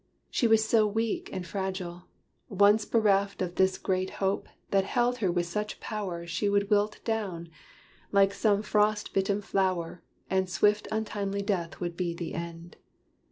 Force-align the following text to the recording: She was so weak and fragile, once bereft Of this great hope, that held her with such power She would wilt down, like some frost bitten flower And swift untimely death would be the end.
She 0.31 0.47
was 0.47 0.67
so 0.67 0.87
weak 0.87 1.29
and 1.31 1.45
fragile, 1.45 2.05
once 2.49 2.85
bereft 2.85 3.39
Of 3.39 3.53
this 3.53 3.77
great 3.77 4.09
hope, 4.17 4.47
that 4.71 4.83
held 4.83 5.17
her 5.17 5.31
with 5.31 5.45
such 5.45 5.79
power 5.79 6.25
She 6.25 6.49
would 6.49 6.71
wilt 6.71 6.97
down, 7.05 7.49
like 8.11 8.33
some 8.33 8.63
frost 8.63 9.13
bitten 9.13 9.41
flower 9.41 10.01
And 10.27 10.49
swift 10.49 10.87
untimely 10.91 11.43
death 11.43 11.79
would 11.79 11.95
be 11.95 12.15
the 12.15 12.33
end. 12.33 12.77